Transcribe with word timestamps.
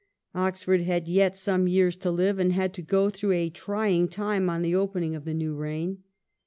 Oxford 0.33 0.81
had 0.81 1.07
yet 1.07 1.35
some 1.35 1.67
years 1.67 1.95
to 1.97 2.09
hve, 2.09 2.39
and 2.39 2.53
had 2.53 2.73
to 2.73 2.81
go 2.81 3.11
through 3.11 3.33
a 3.33 3.51
trying 3.51 4.07
time 4.07 4.49
on 4.49 4.63
the 4.63 4.73
opening 4.75 5.13
of 5.13 5.25
the 5.25 5.33
new 5.35 5.53
reign. 5.53 6.01